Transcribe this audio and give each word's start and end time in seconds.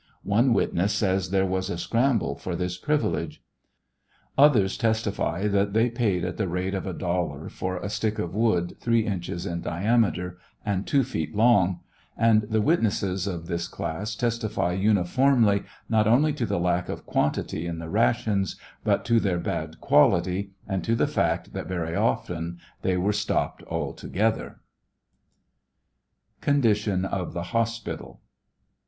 One 0.23 0.51
witness 0.55 0.93
says 0.95 1.29
there 1.29 1.45
was 1.45 1.69
a 1.69 1.77
scramble 1.77 2.33
for 2.35 2.55
this 2.55 2.75
privilege. 2.75 3.43
Others 4.35 4.75
testify 4.79 5.47
that 5.49 5.73
they 5.73 5.91
paid 5.91 6.25
at 6.25 6.37
the 6.37 6.47
rate 6.47 6.73
of 6.73 6.87
a 6.87 6.93
dollar 6.93 7.49
for 7.49 7.77
a 7.77 7.87
stick 7.87 8.17
of 8.17 8.33
wood 8.33 8.75
three 8.79 9.01
inches 9.05 9.45
in 9.45 9.61
diameter 9.61 10.39
and 10.65 10.87
two 10.87 11.03
feet 11.03 11.35
long; 11.35 11.81
and 12.17 12.41
the 12.49 12.63
witnesses 12.63 13.27
of 13.27 13.45
this 13.45 13.67
class 13.67 14.15
testify 14.15 14.73
uniformly 14.73 15.65
not 15.87 16.07
only 16.07 16.33
to 16.33 16.47
the 16.47 16.57
lack 16.59 16.89
of 16.89 17.05
quantity 17.05 17.67
in 17.67 17.77
the 17.77 17.87
rations, 17.87 18.55
but 18.83 19.05
to 19.05 19.19
their 19.19 19.37
bad 19.37 19.79
quality, 19.81 20.49
and 20.67 20.83
to 20.83 20.95
the 20.95 21.05
fact 21.05 21.53
that 21.53 21.67
very 21.67 21.95
often 21.95 22.57
they 22.81 22.97
were 22.97 23.13
stopped 23.13 23.61
altogether. 23.67 24.61
CONDITION 26.41 27.05
OF 27.05 27.33
THE 27.33 27.43
HOSPITAL. 27.53 28.19